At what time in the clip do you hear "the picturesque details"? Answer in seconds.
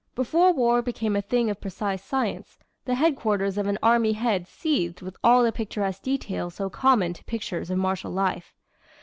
5.43-6.55